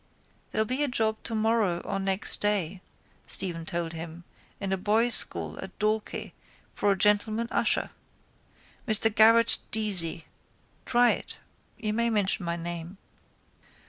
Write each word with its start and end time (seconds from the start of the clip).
—There'll 0.51 0.65
be 0.65 0.81
a 0.81 0.87
job 0.87 1.17
tomorrow 1.21 1.77
or 1.81 1.99
next 1.99 2.37
day, 2.41 2.81
Stephen 3.27 3.65
told 3.67 3.93
him, 3.93 4.23
in 4.59 4.73
a 4.73 4.75
boys' 4.77 5.13
school 5.13 5.59
at 5.61 5.77
Dalkey 5.77 6.33
for 6.73 6.91
a 6.91 6.97
gentleman 6.97 7.47
usher. 7.51 7.91
Mr 8.87 9.13
Garrett 9.13 9.59
Deasy. 9.71 10.23
Try 10.87 11.11
it. 11.11 11.37
You 11.77 11.93
may 11.93 12.09
mention 12.09 12.43
my 12.47 12.55
name. 12.55 12.97